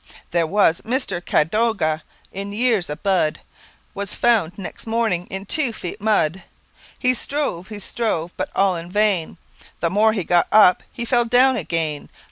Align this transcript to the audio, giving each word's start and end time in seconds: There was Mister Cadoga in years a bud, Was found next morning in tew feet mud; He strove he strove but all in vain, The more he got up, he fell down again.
There 0.31 0.47
was 0.47 0.81
Mister 0.83 1.21
Cadoga 1.21 2.01
in 2.31 2.53
years 2.53 2.89
a 2.89 2.95
bud, 2.95 3.39
Was 3.93 4.15
found 4.15 4.57
next 4.57 4.87
morning 4.87 5.27
in 5.27 5.45
tew 5.45 5.71
feet 5.71 6.01
mud; 6.01 6.41
He 6.97 7.13
strove 7.13 7.67
he 7.67 7.77
strove 7.77 8.35
but 8.35 8.49
all 8.55 8.75
in 8.75 8.91
vain, 8.91 9.37
The 9.79 9.91
more 9.91 10.13
he 10.13 10.23
got 10.23 10.47
up, 10.51 10.81
he 10.91 11.05
fell 11.05 11.25
down 11.25 11.55
again. 11.55 12.09